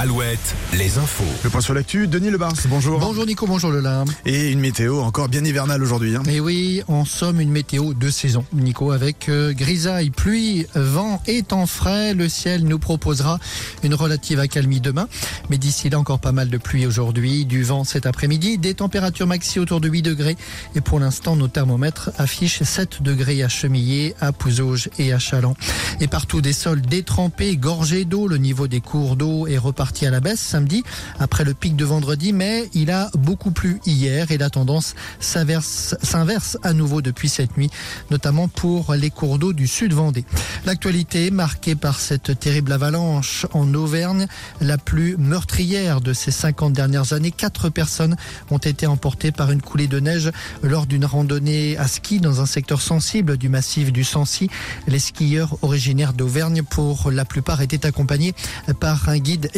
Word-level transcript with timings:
Alouette, 0.00 0.54
les 0.72 0.96
infos. 0.96 1.24
Le 1.44 1.50
point 1.50 1.60
sur 1.60 1.74
l'actu, 1.74 2.08
Denis 2.08 2.30
Lebars, 2.30 2.54
bonjour. 2.70 2.98
Bonjour 2.98 3.26
Nico, 3.26 3.46
bonjour 3.46 3.70
Lola. 3.70 4.06
Et 4.24 4.50
une 4.50 4.60
météo 4.60 4.98
encore 5.00 5.28
bien 5.28 5.44
hivernale 5.44 5.82
aujourd'hui. 5.82 6.16
hein. 6.16 6.22
Et 6.26 6.40
oui, 6.40 6.82
en 6.88 7.04
somme, 7.04 7.38
une 7.38 7.50
météo 7.50 7.92
de 7.92 8.08
saison, 8.08 8.46
Nico, 8.54 8.92
avec 8.92 9.28
euh, 9.28 9.52
grisaille, 9.52 10.08
pluie, 10.08 10.64
vent 10.74 11.20
et 11.26 11.42
temps 11.42 11.66
frais. 11.66 12.14
Le 12.14 12.30
ciel 12.30 12.64
nous 12.64 12.78
proposera 12.78 13.38
une 13.82 13.92
relative 13.92 14.40
accalmie 14.40 14.80
demain. 14.80 15.06
Mais 15.50 15.58
d'ici 15.58 15.90
là, 15.90 15.98
encore 15.98 16.18
pas 16.18 16.32
mal 16.32 16.48
de 16.48 16.56
pluie 16.56 16.86
aujourd'hui, 16.86 17.44
du 17.44 17.62
vent 17.62 17.84
cet 17.84 18.06
après-midi, 18.06 18.56
des 18.56 18.72
températures 18.72 19.26
maxi 19.26 19.58
autour 19.58 19.82
de 19.82 19.88
8 19.90 20.00
degrés. 20.00 20.38
Et 20.74 20.80
pour 20.80 20.98
l'instant, 20.98 21.36
nos 21.36 21.48
thermomètres 21.48 22.10
affichent 22.16 22.62
7 22.62 23.02
degrés 23.02 23.42
à 23.42 23.50
Chemillé, 23.50 24.14
à 24.22 24.32
Pouzauges 24.32 24.88
et 24.98 25.12
à 25.12 25.18
Chaland. 25.18 25.56
Et 26.00 26.06
partout 26.06 26.40
des 26.40 26.54
sols 26.54 26.80
détrempés, 26.80 27.58
gorgés 27.58 28.06
d'eau. 28.06 28.28
Le 28.28 28.38
niveau 28.38 28.66
des 28.66 28.80
cours 28.80 29.16
d'eau 29.16 29.46
est 29.46 29.58
reparti 29.58 29.89
à 30.02 30.10
la 30.10 30.20
baisse 30.20 30.40
samedi, 30.40 30.82
après 31.18 31.44
le 31.44 31.52
pic 31.52 31.76
de 31.76 31.84
vendredi, 31.84 32.32
mais 32.32 32.68
il 32.72 32.90
a 32.90 33.10
beaucoup 33.14 33.50
plu 33.50 33.80
hier 33.84 34.30
et 34.30 34.38
la 34.38 34.48
tendance 34.48 34.94
s'inverse 35.20 36.56
à 36.62 36.72
nouveau 36.72 37.02
depuis 37.02 37.28
cette 37.28 37.56
nuit, 37.56 37.70
notamment 38.10 38.48
pour 38.48 38.94
les 38.94 39.10
cours 39.10 39.38
d'eau 39.38 39.52
du 39.52 39.66
sud 39.66 39.92
Vendée. 39.92 40.24
L'actualité 40.64 41.30
marquée 41.30 41.74
par 41.74 41.98
cette 41.98 42.38
terrible 42.38 42.72
avalanche 42.72 43.46
en 43.52 43.72
Auvergne, 43.74 44.26
la 44.60 44.78
plus 44.78 45.16
meurtrière 45.16 46.00
de 46.00 46.12
ces 46.12 46.30
50 46.30 46.72
dernières 46.72 47.12
années. 47.12 47.30
Quatre 47.32 47.68
personnes 47.68 48.16
ont 48.50 48.58
été 48.58 48.86
emportées 48.86 49.32
par 49.32 49.50
une 49.50 49.62
coulée 49.62 49.88
de 49.88 50.00
neige 50.00 50.30
lors 50.62 50.86
d'une 50.86 51.04
randonnée 51.04 51.76
à 51.76 51.88
ski 51.88 52.20
dans 52.20 52.40
un 52.40 52.46
secteur 52.46 52.80
sensible 52.80 53.36
du 53.36 53.48
massif 53.48 53.92
du 53.92 54.04
Sancy. 54.04 54.48
Les 54.86 54.98
skieurs 54.98 55.56
originaires 55.62 56.12
d'Auvergne, 56.12 56.62
pour 56.62 57.10
la 57.10 57.24
plupart, 57.24 57.60
étaient 57.60 57.86
accompagnés 57.86 58.34
par 58.78 59.08
un 59.08 59.18
guide 59.18 59.50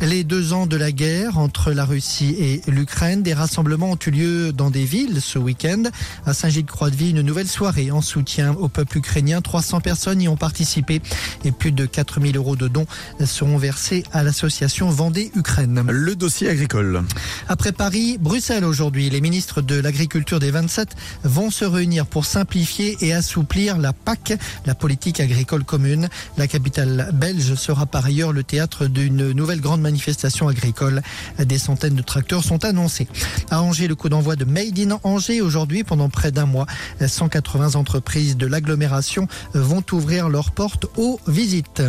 Les 0.00 0.24
deux 0.24 0.54
ans 0.54 0.66
de 0.66 0.76
la 0.76 0.90
guerre 0.90 1.36
entre 1.36 1.72
la 1.72 1.84
Russie 1.84 2.34
et 2.38 2.62
l'Ukraine, 2.66 3.22
des 3.22 3.34
rassemblements 3.34 3.90
ont 3.90 3.98
eu 4.06 4.10
lieu 4.10 4.52
dans 4.52 4.70
des 4.70 4.84
villes 4.84 5.20
ce 5.20 5.38
week-end. 5.38 5.82
À 6.24 6.32
Saint-Gilles-Croix-de-Vie, 6.32 7.10
une 7.10 7.20
nouvelle 7.20 7.46
soirée 7.46 7.90
en 7.90 8.00
soutien 8.00 8.54
au 8.54 8.68
peuple 8.68 8.98
ukrainien. 8.98 9.42
300 9.42 9.80
personnes 9.80 10.22
y 10.22 10.28
ont 10.28 10.36
participé 10.36 11.02
et 11.44 11.52
plus 11.52 11.72
de 11.72 11.84
4000 11.84 12.38
euros 12.38 12.56
de 12.56 12.68
dons 12.68 12.86
seront 13.24 13.58
versés 13.58 14.02
à 14.12 14.22
l'association 14.22 14.88
Vendée-Ukraine. 14.88 15.84
Le 15.90 16.16
dossier 16.16 16.48
agricole. 16.48 17.02
Après 17.48 17.72
Paris, 17.72 18.16
Bruxelles 18.18 18.64
aujourd'hui, 18.64 19.10
les 19.10 19.20
ministres 19.20 19.60
de 19.60 19.78
l'Agriculture 19.78 20.40
des 20.40 20.50
27 20.50 20.96
vont 21.24 21.50
se 21.50 21.66
réunir 21.66 22.06
pour 22.06 22.24
simplifier 22.24 22.96
et 23.02 23.12
assouplir 23.12 23.76
la 23.76 23.92
PAC, 23.92 24.38
la 24.64 24.74
politique 24.74 25.20
agricole 25.20 25.64
commune. 25.64 26.08
La 26.38 26.46
capitale 26.46 27.10
belge 27.12 27.54
sera 27.56 27.84
par 27.84 28.06
ailleurs 28.06 28.32
le 28.32 28.42
théâtre 28.42 28.85
d'une 28.88 29.32
nouvelle 29.32 29.60
grande 29.60 29.80
manifestation 29.80 30.48
agricole. 30.48 31.02
Des 31.38 31.58
centaines 31.58 31.94
de 31.94 32.02
tracteurs 32.02 32.44
sont 32.44 32.64
annoncés. 32.64 33.08
À 33.50 33.62
Angers, 33.62 33.88
le 33.88 33.94
coup 33.94 34.08
d'envoi 34.08 34.36
de 34.36 34.44
Made 34.44 34.78
in 34.78 34.98
Angers 35.02 35.40
aujourd'hui 35.40 35.84
pendant 35.84 36.08
près 36.08 36.32
d'un 36.32 36.46
mois. 36.46 36.66
180 37.04 37.74
entreprises 37.74 38.36
de 38.36 38.46
l'agglomération 38.46 39.28
vont 39.54 39.84
ouvrir 39.92 40.28
leurs 40.28 40.50
portes 40.50 40.86
aux 40.96 41.20
visites. 41.26 41.82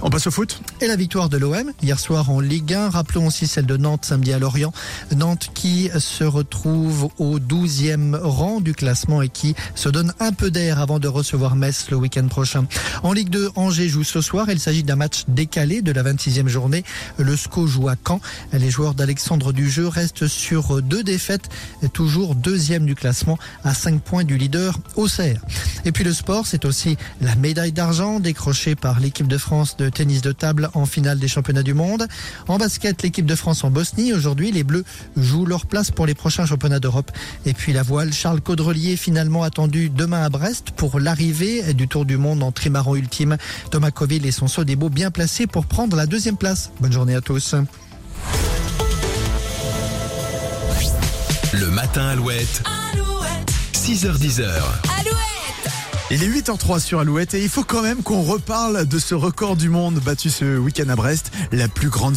On 0.00 0.10
passe 0.10 0.28
au 0.28 0.30
foot 0.30 0.60
Et 0.80 0.86
la 0.86 0.94
victoire 0.94 1.28
de 1.28 1.36
l'OM 1.38 1.72
hier 1.82 1.98
soir 1.98 2.30
en 2.30 2.38
Ligue 2.38 2.72
1. 2.72 2.90
Rappelons 2.90 3.26
aussi 3.26 3.48
celle 3.48 3.66
de 3.66 3.76
Nantes 3.76 4.04
samedi 4.04 4.32
à 4.32 4.38
Lorient. 4.38 4.72
Nantes 5.16 5.50
qui 5.54 5.90
se 5.98 6.22
retrouve 6.22 7.08
au 7.18 7.40
12e 7.40 8.16
rang 8.16 8.60
du 8.60 8.74
classement 8.74 9.22
et 9.22 9.28
qui 9.28 9.56
se 9.74 9.88
donne 9.88 10.12
un 10.20 10.32
peu 10.32 10.52
d'air 10.52 10.78
avant 10.78 11.00
de 11.00 11.08
recevoir 11.08 11.56
Metz 11.56 11.90
le 11.90 11.96
week-end 11.96 12.28
prochain. 12.28 12.66
En 13.02 13.12
Ligue 13.12 13.30
2, 13.30 13.50
Angers 13.56 13.88
joue 13.88 14.04
ce 14.04 14.20
soir. 14.20 14.46
Il 14.50 14.60
s'agit 14.60 14.84
d'un 14.84 14.94
match 14.94 15.24
décalé 15.26 15.82
de 15.82 15.90
la 15.90 16.04
26e 16.04 16.46
journée. 16.46 16.84
Le 17.18 17.36
SCO 17.36 17.66
joue 17.66 17.88
à 17.88 17.96
Caen. 18.06 18.20
Les 18.52 18.70
joueurs 18.70 18.94
d'Alexandre 18.94 19.52
Dujeu 19.52 19.88
restent 19.88 20.28
sur 20.28 20.80
deux 20.80 21.02
défaites, 21.02 21.48
toujours 21.92 22.36
deuxième 22.36 22.86
du 22.86 22.94
classement 22.94 23.36
à 23.64 23.74
5 23.74 24.00
points 24.00 24.24
du 24.24 24.38
leader 24.38 24.78
Auxerre. 24.94 25.40
Et 25.84 25.92
puis 25.92 26.04
le 26.04 26.12
sport, 26.12 26.46
c'est 26.46 26.64
aussi 26.64 26.96
la 27.20 27.34
médaille 27.34 27.72
d'argent 27.72 28.20
décrochée 28.20 28.74
par 28.74 29.00
l'équipe 29.00 29.28
de 29.28 29.38
France 29.38 29.76
de 29.76 29.88
tennis 29.88 30.22
de 30.22 30.32
table 30.32 30.70
en 30.74 30.86
finale 30.86 31.18
des 31.18 31.28
championnats 31.28 31.62
du 31.62 31.74
monde. 31.74 32.06
En 32.46 32.58
basket, 32.58 33.02
l'équipe 33.02 33.26
de 33.26 33.34
France 33.34 33.64
en 33.64 33.70
Bosnie. 33.70 34.12
Aujourd'hui, 34.12 34.52
les 34.52 34.64
Bleus 34.64 34.84
jouent 35.16 35.46
leur 35.46 35.66
place 35.66 35.90
pour 35.90 36.06
les 36.06 36.14
prochains 36.14 36.46
championnats 36.46 36.80
d'Europe. 36.80 37.10
Et 37.46 37.54
puis 37.54 37.72
la 37.72 37.82
voile, 37.82 38.12
Charles 38.12 38.40
Caudrelier 38.40 38.96
finalement 38.96 39.42
attendu 39.42 39.90
demain 39.90 40.22
à 40.22 40.28
Brest 40.28 40.70
pour 40.76 41.00
l'arrivée 41.00 41.74
du 41.74 41.88
Tour 41.88 42.04
du 42.04 42.16
Monde 42.16 42.42
en 42.42 42.52
trimaran 42.52 42.96
ultime. 42.96 43.36
Thomas 43.70 43.90
Coville 43.90 44.26
et 44.26 44.32
son 44.32 44.48
saut 44.48 44.64
des 44.64 44.76
beaux 44.76 44.90
bien 44.90 45.10
placés 45.10 45.46
pour 45.46 45.66
prendre 45.66 45.96
la 45.96 46.06
deuxième 46.06 46.36
place. 46.36 46.70
Bonne 46.80 46.92
journée 46.92 47.14
à 47.14 47.20
tous. 47.20 47.54
Le 51.52 51.70
matin 51.70 52.08
Alouette, 52.08 52.62
6h10. 53.74 54.42
Il 56.10 56.22
est 56.22 56.28
8h03 56.28 56.80
sur 56.80 57.00
Alouette 57.00 57.34
et 57.34 57.42
il 57.42 57.50
faut 57.50 57.64
quand 57.64 57.82
même 57.82 58.02
qu'on 58.02 58.22
reparle 58.22 58.86
de 58.86 58.98
ce 58.98 59.14
record 59.14 59.56
du 59.56 59.68
monde 59.68 59.96
battu 59.96 60.30
ce 60.30 60.56
week-end 60.56 60.88
à 60.88 60.96
Brest, 60.96 61.30
la 61.52 61.68
plus 61.68 61.90
grande 61.90 62.16